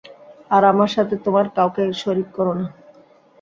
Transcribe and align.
আর 0.51 0.63
আমার 0.71 0.89
সাথে 0.95 1.15
তোমরা 1.23 1.43
কাউকে 1.57 1.83
শরীক 2.01 2.27
করো 2.37 2.53
না। 2.59 2.65